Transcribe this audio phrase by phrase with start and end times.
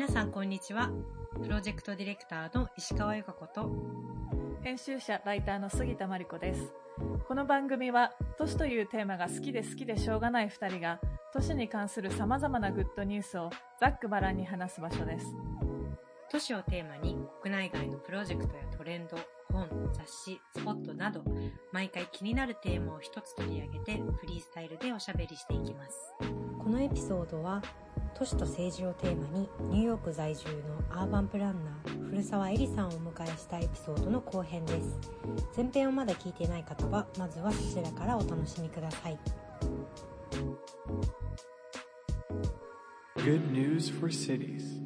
[0.00, 0.88] 皆さんこんにちは。
[1.42, 3.70] プロジェクトディレクターの石川由香子と。
[4.62, 6.72] 編集者ライターの杉田真理子です。
[7.28, 11.00] この番組は都市というテーマが好きで好きでしょうがない2人が
[11.34, 15.26] 都市に関するさまざまなグッドニュースをざっくばらんに話す場所です。
[16.30, 19.18] 都市をテーマに国内外のプロジェクトやトレンド
[19.52, 21.22] 本雑誌スポットなど
[21.72, 26.14] 毎回気になるテーマを一つ取り上げてフリースタイルでおしゃべりしていきます。
[26.58, 27.60] このエピソードは
[28.14, 30.46] 都市と政治をテーマにニューヨーク在住
[30.90, 34.98] のアーバンプランナー古澤絵里さんをお迎えしたエピソードの後編です
[35.56, 39.18] 前編をまだ聞いていない方はまずはそちらからお楽しみください
[43.16, 44.80] Good news for cities.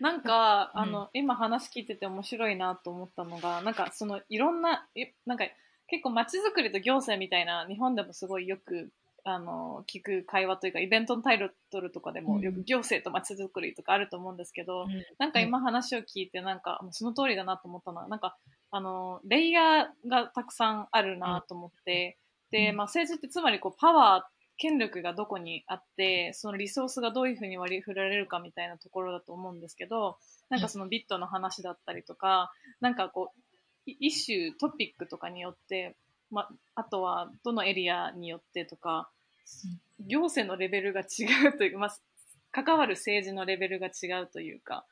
[0.00, 5.44] なんか、うんあの今話聞いてて面白いなと思ったのがなんかそのいろんないなんか
[5.88, 8.90] 結構街づくりと行政みたいな日本でもすごいよく
[9.26, 14.84] あの聞く会話というかイベントのタイトルとかでもよく行政と街づくりとかあると思うんですけど、
[15.18, 18.36] なんか今話を聞いてなんかその通りだなと思ったのはなんか
[18.70, 22.18] あのレイヤーがたくさんあるなと思って、
[22.50, 30.18] で、まあ、政治ってつまりこうパワー権力がどこにあってそのリソースがどういうふうに割り振られるかみたいなところだと思うんですけど
[30.50, 33.40] なんかそのビットの話だったりとかなんかこう
[33.86, 35.96] い一種トピックとかによって、
[36.30, 39.08] まあ、あとはどのエリアによってとか
[40.00, 41.96] 行政のレベルが違うというか、まあ、
[42.50, 44.84] 関わる政治のレベルが違うというか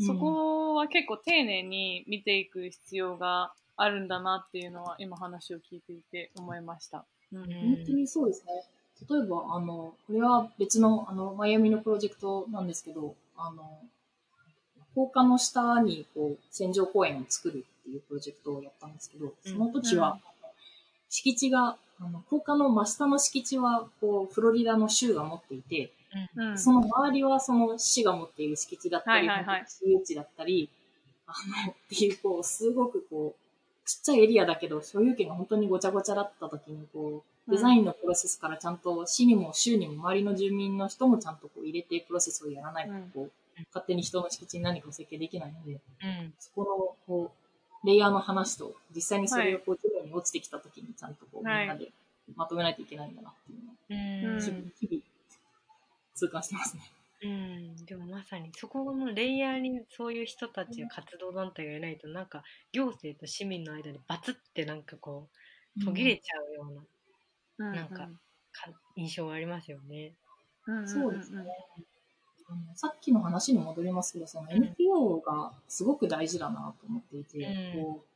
[0.00, 7.04] そこは結構丁寧に見ていく必要があるんだなっていうのは今話を聞いていて思いました。
[7.32, 7.38] うん。
[7.42, 7.46] うん。
[7.46, 8.64] 本当にそうですね。
[9.08, 13.78] 例えば、あの、これは別の、あの、マイアミのプロジェクトなんですけど、あの、
[14.94, 20.18] 高架の下に、こう、戦場公園を作るっていうプロジェクトをやったんですけど、その時は、
[21.08, 25.92] 敷地が、あの、高架の真下の敷地は、こう、フロリダの州が持っていて、
[26.36, 26.58] うん。
[26.58, 29.64] その周りはその市が持っている敷地だったり、はいはいはい。
[29.66, 30.70] 私有地だったり、
[31.26, 31.32] あ
[31.66, 43.10] の、っていう、こう、すごくこう、ちっちゃいエリアだけど、所有権が本当にごちゃごちゃだった時に、こう、デザインのプロセスからちゃんと市にも州にも周りの住民の人もちゃんとこう入れてプロセスをやらないと、うん。
[43.14, 43.30] こう、
[43.72, 45.80] 勝手に人の敷地に何かを設計できないので、うん。
[46.38, 47.47] そこの、こう、
[47.84, 51.64] レイヤーの話と、実際にそれがこう、地面に落ちてきた時にちゃんとこう、みはい。
[51.66, 51.90] んなで
[52.36, 54.40] まとめないといけないんだなっていうのを、うん。
[54.40, 55.02] 日々、
[56.14, 56.82] 痛感してますね。
[57.20, 65.28] うん、でもまさにそこのレイヤーにそういう人たちが活動団体がいないとなんか行政と市民の間でバツってなんかこ
[65.76, 66.70] う途切れちゃうよ
[67.58, 68.08] うななんか
[68.52, 70.14] か印象がありますよね。
[70.86, 71.44] そうですね。
[72.74, 77.82] さっきの話に戻りますけど、その NPO がすごく大事だなと思っていて、うん。
[77.82, 78.08] こう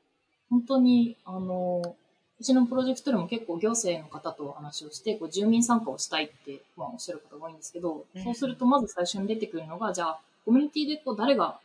[0.52, 1.96] 本当に、あの、
[2.38, 8.22] うちのプロジェクトでも結構行政の方とお話をして、こう住民参加をしたいって、まあ、おっしゃる方が多いんですけど、うん。
[8.22, 11.58] そうするとまず最初に出てくるのが、じゃあ、コミュニティでこう誰が、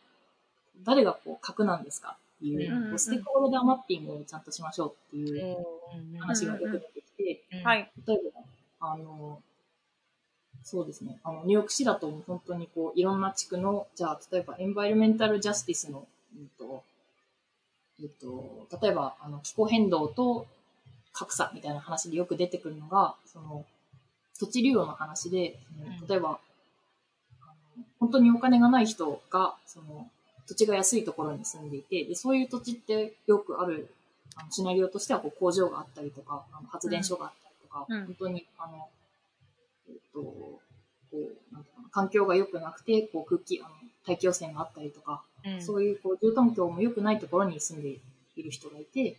[0.83, 2.89] 誰がこう核なんですかっていう、うん。
[2.91, 5.57] こうステークホルダーマッピングをちゃんとしましょうっていう
[6.19, 7.43] 話がよく出てきて。
[8.07, 8.17] 例え
[8.79, 9.41] ば、あの、
[10.69, 16.05] そうですね、あの、ニューヨーク市だと本当にこう、いろんな地区の、じゃあ、例えば、エンバイルメンタルジャスティスの、
[16.37, 16.83] うんと、
[18.01, 20.45] えっと、例えば、あの、気候変動と
[21.13, 23.63] 格差みたいな話でよく出てくるのが、その、
[24.37, 25.57] 土地利用の話で、
[26.01, 26.07] うん。
[26.07, 26.37] 例えば、
[28.01, 30.09] 本当にお金がない人が、その、
[30.47, 33.87] 土地が安いところに住んでいて、でそういう土地ってよくある
[34.35, 38.05] あのシナリオとしてはこう工場があったりとか、あの発電所があったりとか、うん。
[38.05, 38.89] 本当に、あの、
[39.89, 40.61] えっと、こ
[41.13, 43.69] う、なんていうかな、環境が良くなくて、こう空気、あの
[44.05, 45.61] 大気汚染があったりとか、うん。
[45.61, 47.97] そういうこう住環境も良くないところに住んで
[48.35, 49.17] いる人がいて、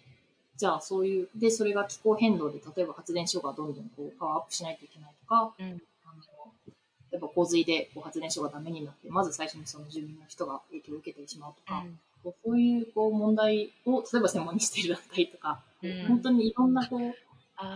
[0.57, 5.67] じゃあそういう、で、それが気候変動で、例えば発電所がどんどんこうパワーアップしないといけないとか、うん。
[5.67, 5.79] あの
[7.11, 11.85] 例えば洪水でこう発電所がダメになって、まず最初にその住民の人が影響を受けてしまうとか、
[12.23, 16.07] こうそういうこう問題を、例えば専門にしている団体とか、うん。
[16.09, 17.15] 本当にいろんなこう、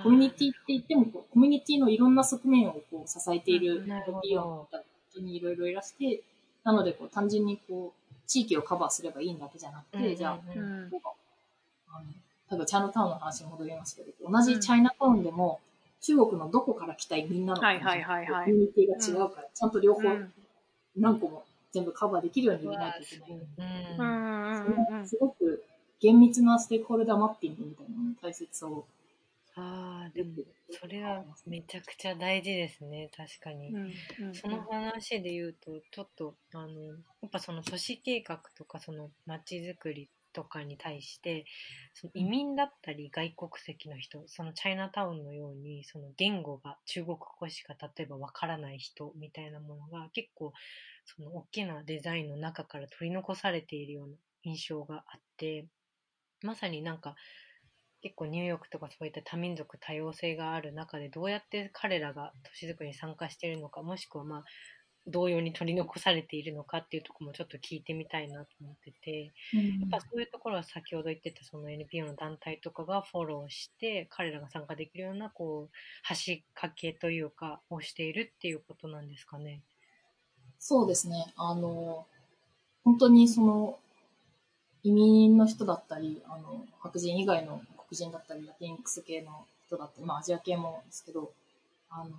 [0.02, 6.22] コミュニティって言ってもこう、コミュニティのいろんな側面をこう支えている NPO の方にいろいろいらして、
[6.64, 10.16] なのでこう単純にこう、地域をカバーすればいいんだけじゃなくて、うんうんうん。
[10.16, 10.90] じゃあ、うん。
[10.90, 10.96] 例
[12.56, 15.60] えばチャイナタウンの話に戻りますけど、同じチャイナタウンでも、
[16.00, 18.44] 中国のどこから来たいみんなのはいはいはいはい。
[18.46, 20.32] コミュニティが違うから、ちゃんと両方うん。
[20.96, 23.30] 何個も全部カバーできるように入れないといけない。
[23.98, 24.06] うん。
[24.06, 25.00] うんそうん。
[25.00, 25.64] のすごく
[26.00, 28.84] 厳密なステークホルダーマッピングみたいなのの大切さを
[29.54, 30.30] あーでも
[30.70, 33.68] それはめちゃくちゃ大事ですね確かに。
[33.68, 33.78] う
[34.30, 36.94] んその話で言うとちょっとあのや
[37.26, 41.44] っぱその都市計画とかその街づくりとかに対して
[41.92, 50.54] その移民だったり外国籍の人そのチャイナタウンのようにその言語が中国語しか例えばわからない人みたいなものが結構
[51.04, 54.14] その大きなデザインの中から取り残されているような
[54.44, 55.66] 印象があって、
[56.42, 57.14] まさになんか
[58.02, 64.44] 結構ニューヨークとかそういった多民族多様性がある中でどうやって彼らが都市づくりに参加しているのか、もしくはまあ
[65.06, 69.32] 同様に取り残されているのかっていうところもちょっと聞いてみたいなと思ってて、
[69.80, 75.76] やっぱそういうところは先ほど言ってたその NPO の団体とかがフォローして彼らが参加できるようなこう
[76.08, 79.62] 橋掛けというかをしているっていうことなんですかね。
[80.58, 81.32] そうですね。
[81.36, 82.06] あの、
[82.84, 83.78] 本当にその、
[84.84, 87.62] 移民の人だったり、あの、白人以外の
[87.92, 91.30] 黒人だったり、ラテンックス系の人だったり、まあアジア系もですけど、
[91.90, 92.10] あの、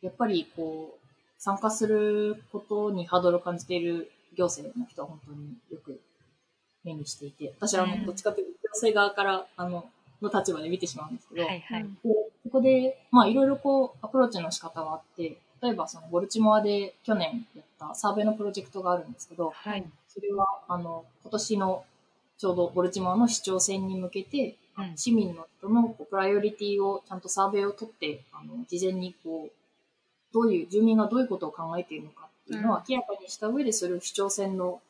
[0.00, 1.06] やっぱりこう、
[1.38, 6.00] 参加することにハードルを感じている行政の人は本当によく
[6.84, 9.84] 目にしていて、私はあうんの、どっちかというと行政側から、あの、
[10.22, 11.86] の立場で見てしまうんですけど、はいはい。
[12.04, 19.84] ここで、まあ、いろいろこう、アプローチの仕方はあって、例えば、その、ボルチモアで去年やったサーベイのプロジェクトがあるんですけど、はい。
[20.08, 21.84] それは、あの、今年の、
[22.38, 24.96] ちょうどボルチモアの市長選に向けて、うん。
[24.96, 29.52] 市民の人のこうプライオリティをちゃんとサーベイを取って、あの、事前にこう、
[30.32, 34.80] どういう、住民がどういうことを考えているのかっていうのを明らかにした上で、それを市長選の、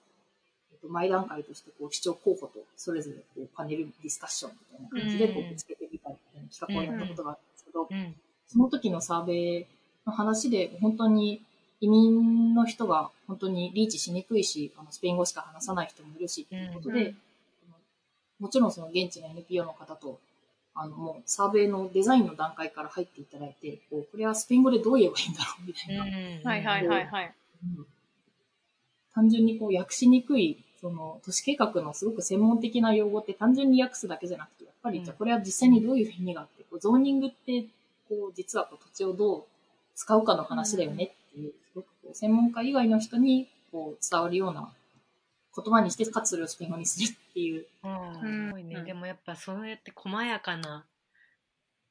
[0.72, 8.14] えっと、前段階として、こう、市長候補とそれぞれこうパネルディスカッションみたいな感じで、こうんう、ぶつけてみたりみたいな企画をやったことがあるんですけど、うん。
[8.46, 9.66] その時のサーベイ
[10.06, 11.42] の話で、本当に
[11.80, 17.16] 移民の人が本当にリーチしにくいし、あのスペイン語しか話さない人もいるし、ということで、うん
[18.40, 20.18] もちろんその現地の NPO の方と、
[20.74, 25.94] あのもうサーベイのデザインの段階から入っていただいて、こうこれはスペイン語でどう言えばいいんだろうみたい
[26.42, 26.50] な。
[26.50, 27.34] はいはいはいはい。
[27.76, 27.86] うん
[29.12, 37.64] 単純にこう訳しにくい、その都市計画のすごく専門的な用語って単純に訳すだけじゃなくて、やっぱりうんじゃあこれは実際にどういう意味があって、こうゾーニングって、
[38.08, 39.44] こう実はこう土地をどう
[39.94, 44.72] 使うかの話だよねっていう、すごくこう専門家以外の人にこう伝わるような
[45.54, 47.66] 言葉にして、かつそれをスペイン語にするっていう。
[47.82, 48.76] うんすごいね。
[48.76, 50.86] うんでもやっぱそうやって細やかな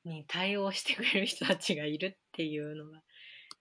[0.06, 3.02] に対応してくれる人たちがいるっていうのが、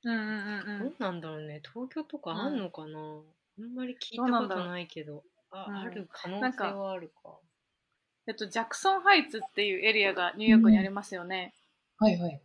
[0.05, 0.89] うんうんうんうん。
[0.91, 1.61] どうなんだろうね。
[1.73, 7.39] 東京とかあんのかな、あんまり聞いたことないけど、あ、うんある可能性はあるか。
[8.27, 11.55] えっと、ジャクソンハイツっていうエリアがニューヨークにありますよね。
[11.99, 12.41] はいはい。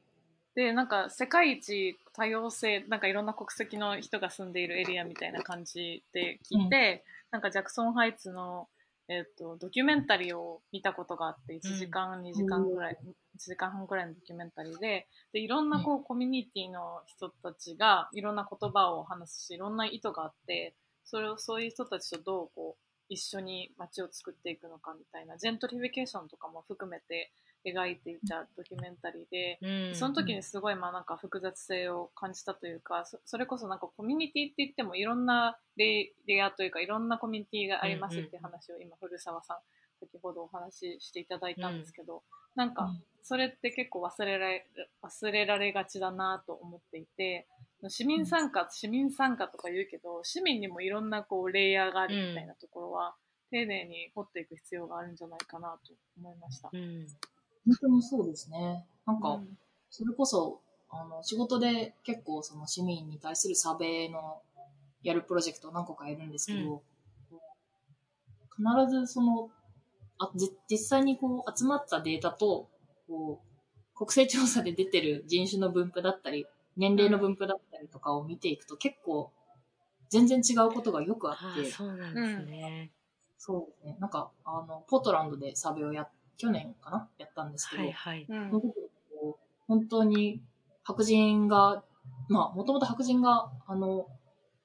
[0.56, 8.68] で、なんか世界一多様性、なんかいろんな国籍の人が住んでいるエリアみたいな感じで聞いて、なんかジャクソンハイツの、
[9.08, 27.32] えっと、ドキュメンタリーを見たことがあって、1時間、2時間ぐらい、1時間半ぐらいのドキュメンタリーで、で、いろんなこうコミュニティの人たちがいろんな言葉を話すし、いろんな意図があって、それをそういう人たちとどうこう一緒に街を作っていくのかみたいな、ジェントリフィケーションとかも含めて
[27.66, 29.96] 描いていたドキュメンタリーで、うん。
[29.96, 39.58] その時にすごいまあなんか複雑性を感じたというか、そそれこそなんかコミュニティって言ってもいろんなレイレイヤーというかいろんなコミュニティがありますっていう話を今古澤さん
[40.00, 42.24] 先ほどお話ししていただいたんですけど、
[42.56, 42.94] なんか
[43.24, 44.68] それって結構忘れられ
[45.02, 47.48] 忘れられがちだなと思っていて、
[47.90, 53.16] 市民参加、市民参加とか言うけど、市民にもいろんなこうレイヤーがあるみたいなところは、
[53.50, 56.70] 丁寧に掘っていく必要があるんじゃないかなと思いました。
[56.72, 57.08] うん。
[57.66, 58.86] 本当にそうですね。
[59.06, 59.58] なんか、うん
[59.96, 64.42] それこそ、あの、仕事で結構その市民に対するサーベイの
[65.04, 66.82] やるプロジェクトを何個かやるんですけど、
[68.58, 69.52] 必ずその、
[70.18, 72.70] あじ実際にこう集まったデータと、
[73.08, 79.32] こう、国勢調査で出てる人種の分布だったり、年齢の分布だったりとかを見ていくと結構
[80.10, 82.92] 全然違うことがよくあって、そうなんですね。
[83.38, 83.98] そうですね。
[84.00, 88.26] なんか、あの、ポートランドでサーベイをや、去年かなやったんですけど、はいはい。
[88.28, 88.74] うんその時に
[89.22, 90.42] こう本当に
[90.84, 91.84] 白人が、
[92.30, 94.08] まあ、もともと白人が、あの、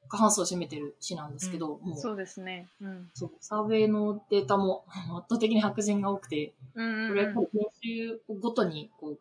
[0.08, 2.68] 過半数を占めてる市なんですけど、もう、そうですね。
[2.80, 3.10] うん。
[3.14, 4.84] そう、サーベイのデータも
[5.16, 9.20] 圧倒的に白人が多くて、うんうんこれやっぱり研修ごとに、こう、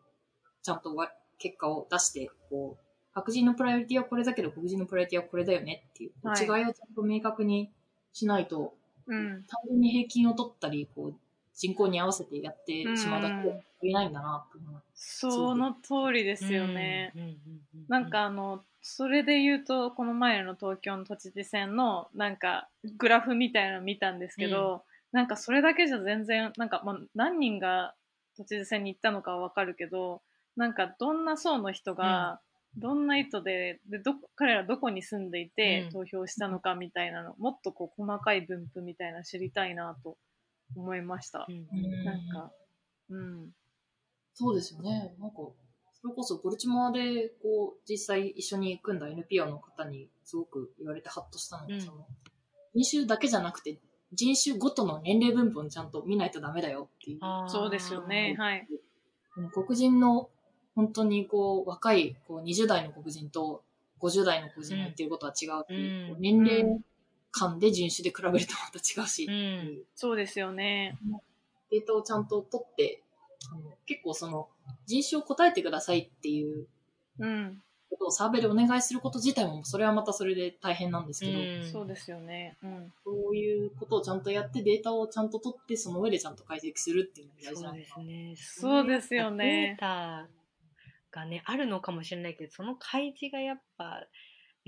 [0.62, 7.70] ちゃんとわ結果を出して、こう、白人のプライオリティはこれだけど、黒人のプライオリティはこれだよねっていう、はい違いをちゃんと明確に
[8.12, 8.74] しないと、
[9.06, 9.44] うん。
[9.44, 11.14] 単純に平均を取ったり、こう、
[11.58, 15.18] 人口に合わせてやってしまうだけでは足りないんだな、と思います。
[15.20, 17.12] その通りですよね。
[17.14, 17.20] うん。
[17.20, 27.94] うんうんなん、かあの、それで言うと、この前の東京の都知事選の、なんか、グラフみたいなの見たんですけど、なんかそれだけじゃ全然、なんか、まあ、何人が
[28.36, 30.22] 都知事選に行ったのかはわかるけど、
[30.56, 32.40] なんか、どんな層の人が、
[32.76, 40.18] どんな意図で、で、ど、彼らどこに住んでいてうん投票したのかみたいなの、もっとこう、細かい分布みたいなの知りたいなと
[40.76, 41.52] 思いましたう。
[41.52, 42.52] んうんなんか、
[43.10, 43.50] うん。
[44.34, 45.14] そうですよね。
[45.18, 45.36] なんか、
[46.00, 52.06] それこそボルチモアで、こう、実際一緒に組んだ NPO の方にすごく言われてハッとしたのが、うんその、
[52.74, 53.78] 人種だけじゃなくて、
[54.12, 57.18] 人種ごとの年齢分布をちゃんと見ないとダメだよっていう。
[57.48, 58.36] そうですよね。
[58.38, 58.68] はい。
[59.52, 60.30] 黒人の
[60.74, 63.62] 本当にこう若いこう20代の黒人と
[64.00, 66.80] 50代の黒人が言ってることは違うっていう、うんこう年齢
[67.38, 70.98] 間で人種で比べるとまた違うし、うんそうですよね。
[71.70, 73.02] データをちゃんと取って、
[73.52, 74.48] あの結構その
[74.86, 76.66] 人種を答えてくださいっていう
[77.18, 77.62] うん。
[77.90, 82.56] ことをサーベでお願いすること自体もそれはまたそれで大変なんですけど、うんそうですよね。
[82.62, 82.92] うん。
[83.04, 88.04] そういうことをちゃんとやってデータをちゃんと取ってその上でちゃんと解析するっていうのが大事そうなのかな。
[88.04, 88.70] ですね。
[88.70, 90.28] そうですよねデータ
[91.10, 94.06] がね、あるのかもしれないけど、その開示がやっぱ、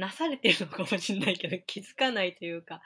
[0.01, 2.81] なされてるのかもしれないけど、 気づかないというか、わ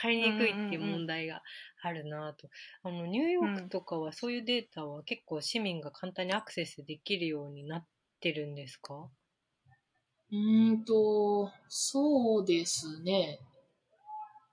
[0.00, 1.42] かりにくいっていう問題が
[1.82, 2.48] あるなと。
[2.82, 7.86] あの、ニューヨークとかはそういうデータは結構市民が簡単にアクセスできるようになっ
[8.20, 9.10] てるんですか？
[10.30, 13.40] うーんと、そうですね。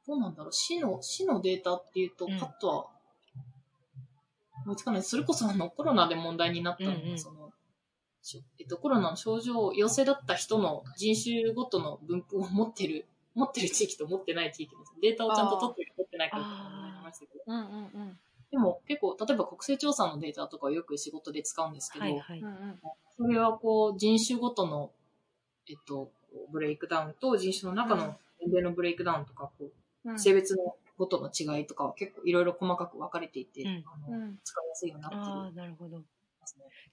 [0.08, 0.52] どうなんだろう。
[0.52, 2.88] 市の、市のデータっていうと、うんパッとは、
[4.66, 5.04] 思いつかない。
[5.04, 7.39] それこそあの、コロナで問題になったのが、うんうんその、
[8.60, 18.20] えっと、コロナの症状、陽性だった人の人種ごとの分布を持ってる、 持ってる地域と持ってない地域のデータをちゃんと取ってるか取ってないかっていりましたけど、うんうんうん。
[18.52, 22.06] でも結構、例えば国勢調査のデータとかをよく仕事で使うんですけど。
[23.18, 24.92] それはこう人種ごとの、
[25.68, 26.10] えっと、
[26.52, 29.72] breakdown と人種の中の年齢の breakdown とか、こ
[30.06, 34.40] う性別のごとの違いとかは結構いろいろ細かく分かれていて、うんあのうん。
[34.44, 36.02] 使いやすいようになってああ、るなるほど。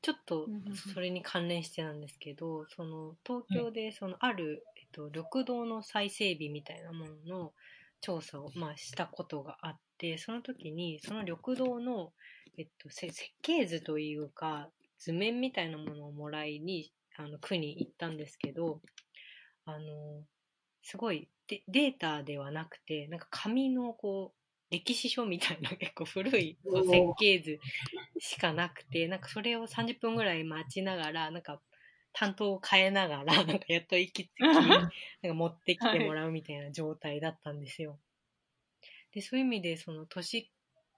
[0.02, 0.48] ちょっと
[0.92, 7.52] それに関連してなんですけど、その東京でそのある、えっと、緑道の再整備みたいなものの
[8.00, 12.12] 調査を、まあ、したことがあって、その時にその緑道の、
[12.58, 18.80] えっと、せ設計図というか図面みたいなものをもらいにあの区に行ったんですけど、
[19.64, 20.22] あの
[20.82, 24.38] すごいデデータではなくてなんか紙のこう
[24.70, 27.58] 歴史書みたいな結構古い設計図
[28.26, 31.62] しかなくて、なんかそれを30分ぐらい待ちながら、なんか
[32.12, 34.38] 担当を変えながら、 なんかやっと息つき、
[35.22, 38.00] なんか持ってきてもらうみたいな状態だったんですよ。
[39.12, 40.50] で、そういう意味で、その都市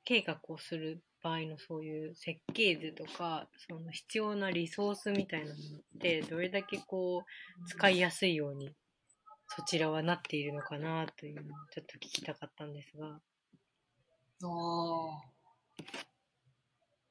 [0.05, 8.75] 計画をする場合のそういう設計図とか、その必要なリソースみたいなものって、どれだけこう、使いやすいように、
[9.49, 13.21] そちらはなっているのかなというのをちょっと聞きたかったんですが。
[14.45, 15.39] ああ。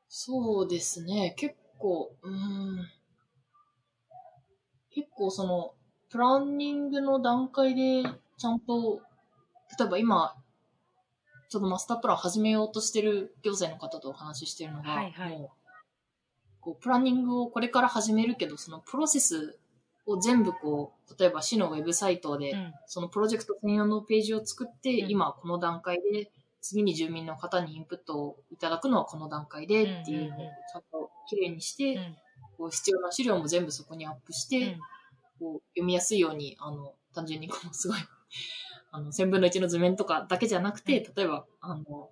[0.10, 1.34] そうですね。
[1.38, 2.88] 結構、うん。
[4.92, 5.74] 結構その、
[6.10, 8.04] プランニングの段階で
[8.38, 9.02] ちゃんと、
[9.78, 10.36] 例えば今、
[11.50, 15.50] ちょっとマスタープラン始めようとしてる行政の方とお話ししてるのが、はいはいもう
[16.60, 19.58] こうプランニングをこれから始めるけど、そのプロセス
[20.06, 22.74] を全部こう、例えば市のウェブサイトで、うん。
[22.88, 26.30] そのプロジェクト専用のページを作って、うん今この段階で、
[26.62, 32.18] 次に住民の方にインプットをいただくのはこの段階でっていうのをちゃんときれいにして、うん。
[32.58, 34.80] こう必要な資料も全部そこにアップして、うん
[35.40, 37.98] こう読みやすいように、あの、単純にこう、すごい、
[38.92, 42.10] あの、1000分の1の図面とかだけじゃなくて、例えば、あの、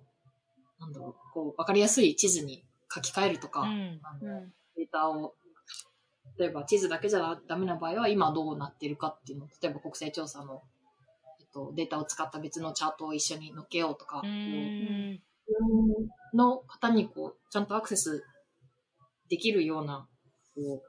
[0.78, 4.00] なんだろう、こう、わかりやすい地図に書き換えるとか、うん。
[4.02, 4.54] あのうん。
[4.76, 5.34] データを、
[6.38, 10.62] 例えば地図だけじゃダメな場合は今どうなってるかっていうのを、例えば国勢調査の、
[11.56, 14.30] と、データを使った別のチャートを一緒に載っけようとか、うこう。
[16.36, 18.26] の方にこう、ちゃんとアクセス
[19.30, 20.06] できるような、
[20.54, 20.82] こう、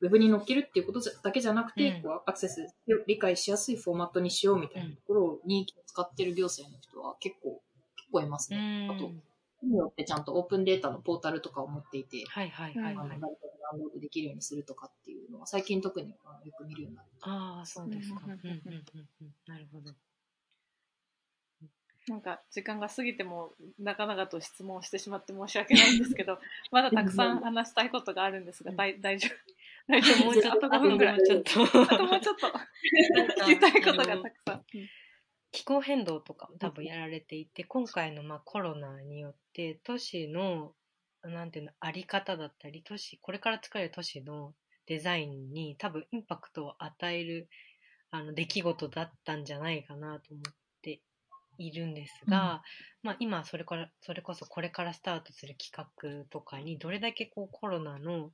[0.00, 2.68] ウェブに載っけるっていうことだけじゃなくて、うんこうアクセス、
[3.06, 7.62] 理解しやすいフォーマットにしようみたいなところに使ってる行政の人は結構、
[7.96, 8.88] 結構いますうね。
[8.92, 9.22] あと、ん。
[9.62, 12.84] によってちゃんとオープンデータのポータルとかを持っていて、はいはダウン
[13.80, 17.30] ロードできるようにするとかっていうのは、最近特にあのよく見るようになった。
[17.30, 18.22] ああ、そうですか。
[18.26, 19.34] ううんうんんうんうんうん。
[19.46, 19.94] なるほど。
[22.08, 26.38] なんか時間が過ぎても長々と質問してしまって申し訳ないんですけど、
[26.70, 29.34] まだたくさん話したいことがあるんですが、だい大丈夫。
[29.92, 31.16] 大丈夫もうちょっと、あと5分ぐらい。
[31.16, 31.82] もうちょっと。
[31.82, 32.46] あともうちょっと
[33.44, 34.64] 聞きたいことがたくさん。
[35.50, 40.74] 気候変動とかも多分やられていて、今回のまあコロナによって都市の
[41.22, 44.54] なんていうのあり方だったり都市これから作られる都市の
[44.86, 47.48] デザインに多分インパクトを与える
[48.10, 51.00] あの出来事だったんじゃないかなと思って
[51.58, 52.62] いるんですが、
[53.02, 58.32] まあ、今それからそれこそこれからスタートする企画とかにどれだけこうコロナの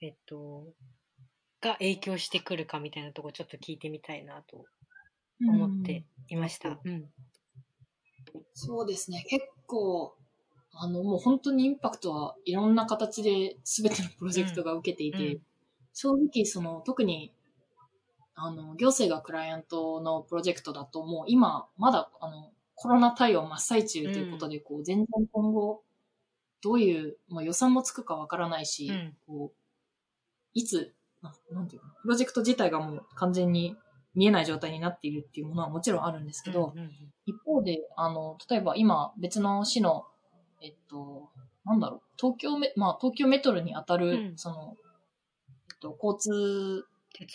[0.00, 0.64] えっと
[1.60, 4.64] が影響してくるかみたいなところちょっと聞いてみたいなと
[5.46, 6.80] 思っていました。
[6.84, 7.04] うん。
[8.54, 9.24] そうですね。
[9.28, 10.16] 結構、
[10.72, 15.42] あの、もう本当にインパクトはいろんな形で全てのプロジェクトが受けていて、うん
[15.92, 17.32] 正直、その、特に、
[18.34, 25.82] あの、行政がクライアントのプロジェクトだと、もう今、まだ、あの、コロナ対応真っ最中ということで、こう、全然今後、
[26.62, 29.16] どういう、まあ、予算もつくかわからないし、うん。
[29.26, 29.56] こう、
[30.54, 33.76] いつ、ななんていうかな、プロジェクト自体がもう完全に
[34.14, 36.90] 見えない状態になっているっていうものはもちろんあるんですけど、うんうん。
[37.26, 40.06] 一方で、あの、例えば今、別の市の、
[40.60, 41.30] えっと、
[41.64, 44.38] なんだろう、東京メ、まあ、東京メトロに当たる、うん。
[44.38, 44.76] その、
[45.82, 46.86] と、交通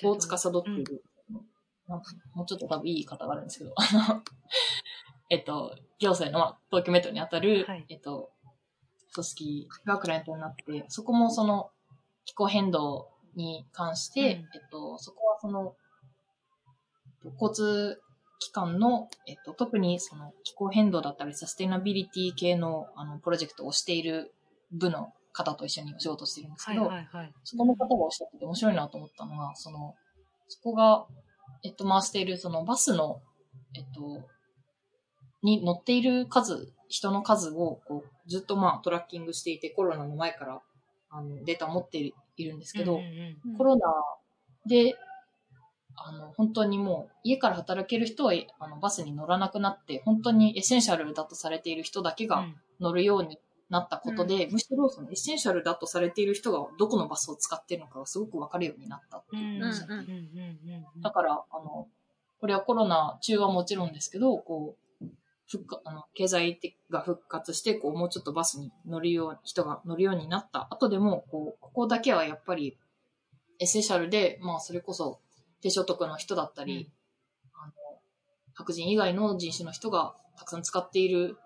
[0.08, 1.04] を司っている、
[1.88, 2.02] なん。
[2.02, 4.24] かもうちょっと多分いい言い方があるんですけど、あの、
[5.30, 7.86] えっと、行政の、まあ、東京メトロに当たる、はい。
[7.90, 8.32] えっと、
[9.14, 11.70] 組織がクライアントになって、そこもその
[12.26, 14.28] 気候変動に関して、うん。
[14.28, 15.76] えっと、そこはその、
[17.24, 18.02] えっと交通
[18.40, 24.34] 機関の、えっと、特にその気候変動だったりサステナビリティ系のあのプロジェクトをしている
[24.72, 27.34] 部の方と一緒にお仕事してるんですはいけど、はいはい。
[27.44, 29.94] そこの方がおっしゃってて面白いなと思ったのが、その、
[30.48, 31.06] そこが、
[31.64, 33.22] えっと、回しているそのバスの、
[33.76, 34.28] えっと、
[35.44, 40.62] に乗っている数、人の数をこうずっとまあトラッキングしていて、コロナの前から
[41.10, 42.14] あのデータを持ってい
[42.44, 43.06] るんですけど、うんうん
[43.52, 43.88] うんコロナ
[44.66, 44.96] で、
[45.96, 61.02] あの、本当にもう家から働ける人はあのバスに乗らなくなって、本当にエッセンシャルだとされている人だけがうん乗るようになったことで、むしろそのエッセンシャルだとされている人がどこのバスを使っているのかがすごくわかるようになったってうんいううんふうにおっしゃっていてうんうんうん。
[61.02, 61.88] だから、あの、
[62.40, 65.06] これはコロナ中はもちろんですけど、こう、
[65.50, 72.78] 復活、あの、経済的が復活して、こう、もうちょっとバスに乗るよう、人が乗るようになった後でも、こう、ここだけはやっぱり、
[73.60, 75.20] エッセンシャルで、まあ、それこそ、
[75.62, 76.92] 低所得の人だったり、
[77.54, 77.74] あの、
[78.54, 81.38] 白人以外の人種の人がたくさん使っている、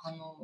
[0.00, 0.36] あの、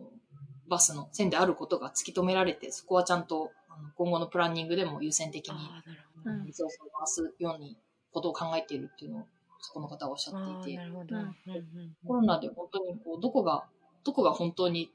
[0.68, 6.36] バスの線であることが突き止められて、そこはちゃんと、あの今後のプランニングでも優先的にああ、なるほど。
[6.36, 7.76] うんリソースを回すように
[8.12, 9.26] ことを考えているっていうのを
[9.60, 10.80] そこの方はおっしゃっていて
[12.06, 13.64] コロナで本当にこうどこが、
[14.04, 14.90] どこが本当に、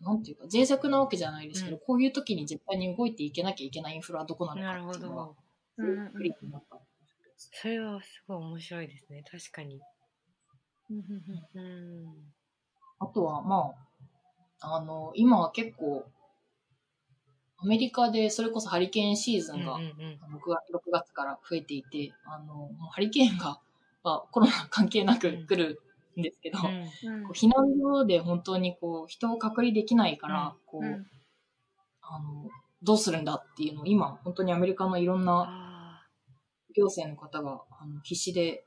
[0.00, 5.36] なんていうか、脆弱なわけじゃないですけど、うんこういう時に絶対に動いていけなきゃいけないインフラはどこなのなるほかっていうのはど。、
[5.76, 6.80] すごくクリアになった。
[7.36, 9.24] それはすごい面白いですね。
[9.30, 9.80] 確かに。
[10.90, 10.98] うん
[11.54, 12.14] うんうん。
[12.98, 13.74] あとは、まあ、
[14.62, 16.06] あの、今は結構、
[17.58, 20.18] アメリカでそれこそハリケーンシーズンがうんうんうん。
[20.20, 23.60] あの 6, 月6月から増えていて、あの、もうハリケーンが、
[24.02, 25.80] まあ、コロナ関係なく来る
[26.18, 27.14] んですけど、うん。
[27.14, 27.22] うん。
[27.24, 31.06] こう避難所で本当にこう人を隔離できないから、こう、うん。
[32.02, 32.50] あの、
[32.82, 35.72] どうするんだっていうのを今、本当にアメリカのいろんなあ
[36.74, 38.64] 行政の方があの必死で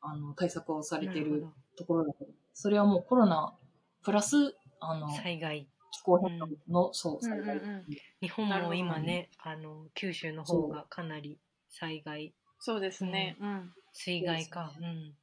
[0.00, 3.54] あの対策をさあ、れているところだけど、それはもうコロナ
[4.02, 5.68] プラス、あのど。、災害。
[5.92, 11.38] 気候変動の、そう、うんうんうん災害っていう日本も今ね、あの、九州の方がかなり
[11.68, 13.36] 災害、そうですね。
[13.40, 13.72] うん。
[13.92, 15.14] 水害か、そううん。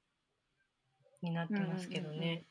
[1.21, 2.45] になってますけどね。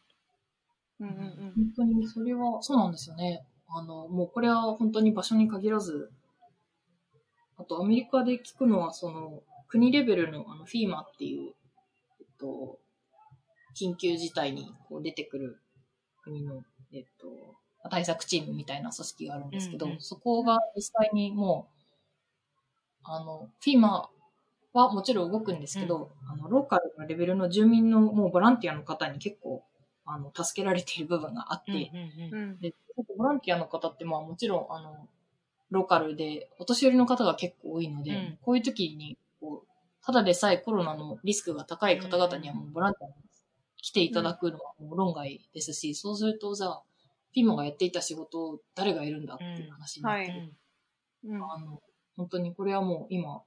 [1.00, 1.52] うんうんうん。
[1.56, 3.44] 本当にそれは、そうなんですよね。
[3.68, 6.10] あの、もうこれは本当に場所に限らず、
[7.58, 11.52] あとアメリカで聞くのは、その、国レベルのあの、フィーマっていう、
[12.20, 12.78] えっと、
[13.74, 15.58] 緊急事態にこう出てくる
[16.22, 17.28] 国の、えっと、
[17.88, 24.08] 対策チームみたいな組織があるんですけど、うんうんそこが実際にもう、あの、フィーマ
[24.72, 29.62] はもちろん動くんですけど、あの、ローカルなレベルの住民のもうボランティアの方に結構、
[30.04, 32.60] あの、助けられている部分があって、うんうんうんうん。
[32.60, 32.74] で、
[33.16, 35.08] ボランティアの方って、まあもちろん、あの、
[35.70, 38.38] ローカルで、お年寄りの方が結構多いので、うん。
[38.42, 39.68] こういう時に、こう、
[40.04, 43.14] ただでさえコロナのリスクが高い方々にはもうボランティアに
[43.78, 46.82] 来ていただくのはもう論外ですし、そうすると、じゃあ、
[47.32, 50.52] ピーマがやっていた仕事を誰がやるんだっていう話になって、はい
[51.24, 51.44] うん。
[51.52, 51.82] あの、
[52.16, 53.42] 本当にこれはもう今、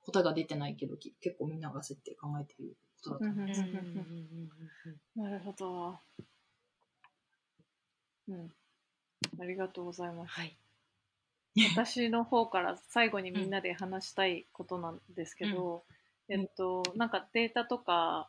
[0.00, 3.60] 答えが出てないけど、き結構みんなが焦って考えていることだと思います。
[5.16, 5.98] なるほど。
[8.28, 8.52] うん。
[9.40, 10.32] ありがとうございます。
[10.32, 10.56] はい。
[11.74, 15.84] 私の方から最後にみんなで話したいことなんですけど、
[16.28, 18.28] んえっと、なんかデータとか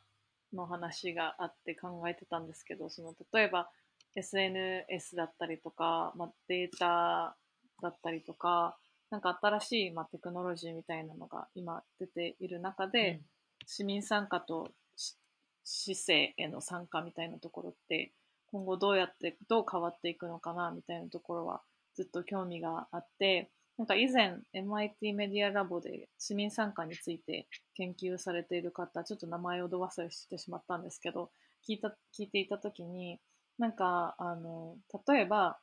[0.53, 3.69] の話があって考えてたんですけど、その例えば
[4.15, 7.35] SNS だったりとか、まあ、データ
[7.81, 8.77] だったりとか、
[9.09, 13.21] なんか新しい、まあ、テクノロジーみたいなのが今出ている中で、
[13.65, 15.15] 市民参加とし
[15.63, 18.12] 市政への参加みたいなところって
[18.47, 21.62] 今後どうやってどう変わっていくのかなみたいなところは
[21.95, 31.31] ずっと興味があってなんか以前 MIT メディアラボで市民参加について研究されている方ちょっと名前をど忘れしてしまったんですけど
[31.67, 33.19] 聞いた聞いていた時に
[33.57, 34.75] なんかあの
[35.07, 35.57] 例えば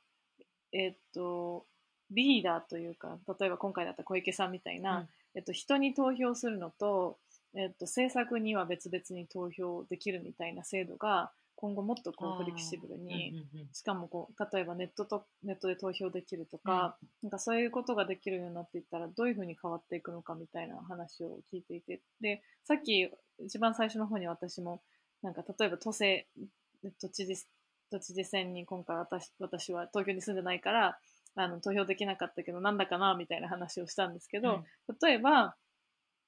[0.72, 1.66] えっと
[2.10, 5.08] リーダーというか、例えば今回だったら小池さんみたいな、うん。
[5.34, 7.18] えっと、人に投票するのと、
[7.54, 13.68] えっと、政策には別々に投票できるみたいな制度が、今後もっとこうフレキシブルに、うんうんうん。
[13.72, 22.00] しかもこう例えばネットとネットで投票できるとか、なんかそういうことができるようになっていったらどういうふうに変わっていくのかみたいな話を聞いていて。
[22.20, 24.82] でさっき一番最初の方に私も
[25.22, 26.26] なんか例えば都政
[27.00, 27.46] 都知事
[27.90, 30.98] 都知事選に今回私私は東京に住んでないから
[31.36, 34.64] あの投票できなかったけどなんだかなみたいな話をしたんですけど、
[35.02, 35.54] 例えば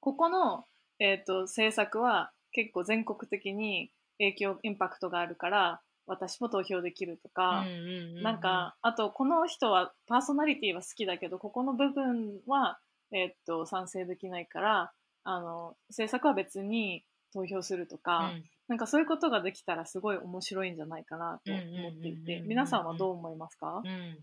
[0.00, 0.64] ここの、
[0.98, 8.22] えー、と政策は結構全国的に影響インパクトがあるから私も投票できるとか、うんうんうんうん。
[8.22, 12.78] なんかあとこの人はパーソナリティは好きだけどここの部分は、
[13.12, 14.92] えーっと賛成できないから
[15.24, 18.44] あの政策は別に投票するとか、うん。
[18.68, 22.48] なんかそういうことができたらすごい面白いんじゃないかなと思っていてうん。
[22.48, 23.82] 皆さんはどう思いますか？
[23.82, 24.18] うん。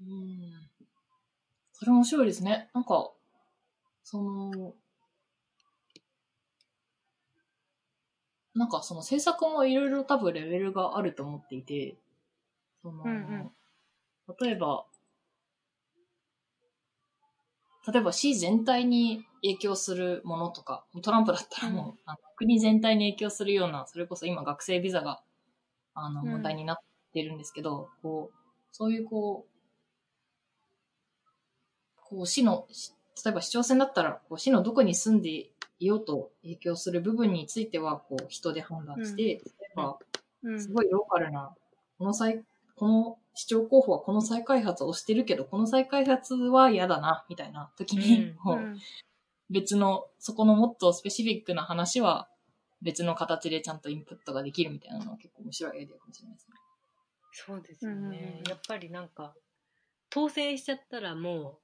[0.00, 0.68] うん。
[1.72, 2.70] それ面白いですね。
[2.74, 3.10] なんか、
[4.02, 4.74] その、
[8.54, 11.96] なんかその制作もいろいろ多分レベルがあると思っていて、
[12.82, 13.52] その、うんうん。
[14.40, 14.86] 例えば、
[17.86, 25.22] 例えば市全体に影響するものとか、トランプだったらもう、あの国全体に影響するような、それこそ今学生ビザが、
[25.94, 26.28] あの、うん。
[26.28, 26.76] 問題になっ
[27.12, 28.36] てるんですけど、こう、
[28.72, 29.54] そういうこう、
[31.96, 32.92] こう市の、し
[33.24, 39.40] 例えば市長選だったら、こう市のどこに住んでいようと影響する部分については、こう人で判断して、例え
[39.74, 39.98] ば、
[40.42, 41.54] うんすごいローカルな、
[41.98, 42.44] この再、
[42.76, 48.76] この市長候補はこの再開発をしてるけど、この再開発は嫌だな、みたいな時に、うんもう
[49.50, 52.28] 別の、そこのもっとスペシフィックな話は
[52.82, 56.54] 別の形でちゃんとインプットができるみたいなのは結構面白いアイデアかもしれないですね。
[57.32, 58.50] そうですよねうん。
[58.50, 59.34] やっぱりなんか、
[60.10, 61.58] 当選しちゃったらも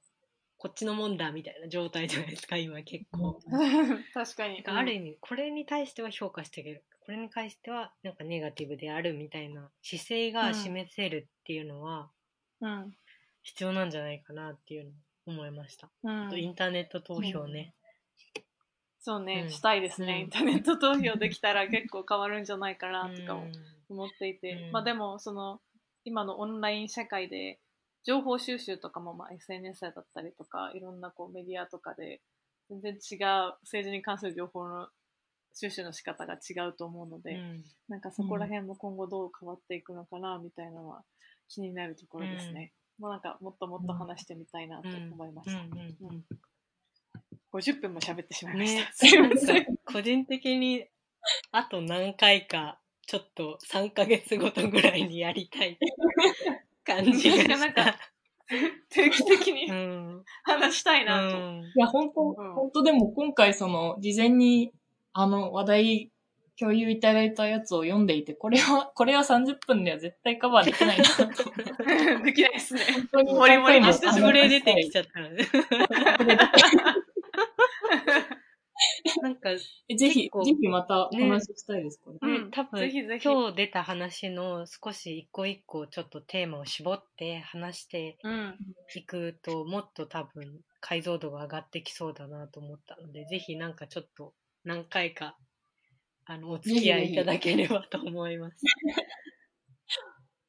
[0.61, 3.41] こっちのもんだみたいな状態じゃないですか、今結構。
[4.13, 4.63] 確かに。
[4.63, 6.83] ある意味、これに対しては評価してあげる。
[6.99, 12.11] これに対しては、なんかネガティブであるみたいな姿勢が示せるっていうのは
[12.59, 12.95] うん
[13.41, 14.93] 必要なんじゃないかなっていうのを
[15.25, 15.89] 思いました。
[16.03, 16.27] うん。
[16.27, 17.73] あとインターネット投票ね。
[18.99, 19.49] そうね、うん。
[19.49, 20.19] したいですね、うん。
[20.19, 23.51] インターネット投票できたら結構変わるんじゃないかなとかもうん
[23.89, 24.71] 思っていて、うん。
[24.73, 25.59] まあでもその
[26.05, 27.59] 今のオンライン社会で
[28.03, 32.21] 情報収集とかもまあ SNS だったりとかいろんなこうメディアとかで
[32.69, 34.87] 全然違う政治に関する情報の
[35.53, 41.03] 収集の仕方が違うと思うので、うんなんかそこら辺も今後どう変わっていくのかなみたいなのは
[41.49, 42.71] 気になるところですね。
[42.97, 45.59] もうなんかもっともっと話してみたいなと思いました。
[45.59, 46.23] うんうんうん
[47.51, 48.81] 50分も喋ってしまいました。
[48.81, 49.77] ね すいません。
[49.83, 50.87] 個人的に
[51.51, 55.77] あと何回かちょっと3ヶ月ごとぐらいにやりたい
[57.03, 57.95] 感じがしたなんか。
[58.89, 61.37] 定期的うにん話したいなと。
[61.37, 64.71] うんいや、本当、うん本当でも今回その、事前に、
[65.13, 66.11] あの、話題
[66.59, 71.25] 共有いただいたやつを読んでいて、これは、 これは30分では絶対カバーできないなと。
[72.23, 72.81] できないですね。
[72.93, 75.47] 本当にモリモリにしてスプレー出てきちゃったのね。
[79.21, 82.17] なんか、えぜひぜひまたお話ししたいです、これ。
[82.21, 88.57] うんね、多分ぜひぜひ今日出た話の少し一個一個ちょっとテーマを絞って話してうん。
[88.95, 95.37] いくともっと多分解像度が上がってきそうだなと思ったのでぜひなんかちょっと何回か
[96.25, 98.63] あのお付き合いいただければと思います。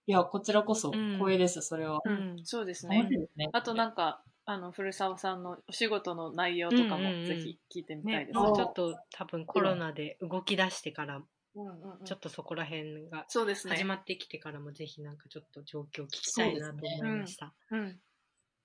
[0.06, 2.00] いや、こちらこそうん光栄です、それは。
[2.04, 3.26] うんそうです面ね。
[3.32, 3.48] すね。
[3.52, 8.38] あとなんか、あの、古澤さんのお仕事の内容とかうんうんうんもぜひ聞いてみたいね、です。
[8.38, 11.22] もうちょっと多分コロナで動き出してから
[11.54, 13.74] うんうんうんちょっとそこら辺がそうですね。
[13.74, 17.52] 始まってきてからもぜひなんかちょっと状況を聞きたいなと思いました。
[17.70, 17.98] うん。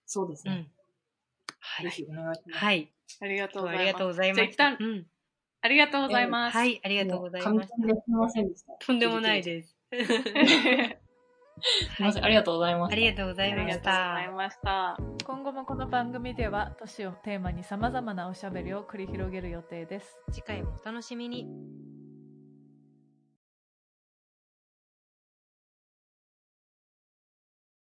[0.06, 0.54] そうですね。
[0.54, 0.72] うん。
[1.60, 1.86] はい。
[1.86, 2.66] ぜひお願いします。
[2.66, 2.94] はい。
[3.22, 4.42] ありがとうご今日はありがとうざいます。
[4.42, 4.64] ございました。
[4.64, 5.06] じゃあ一旦うん。
[5.60, 6.58] ありがとうございます。
[6.58, 7.74] はい、ありがとうございます
[8.08, 8.74] みませんでした。
[8.80, 9.76] とんでもないです。
[11.62, 12.94] すみません、ありがとうございます。
[12.94, 14.32] ありがとうございましありがとうございた。
[14.32, 14.98] ました。
[15.26, 20.18] 今後もこの番組では、都市をテーマに様々なおしゃべりを繰り広げる予定です。
[20.32, 21.97] 次回もお楽しみに。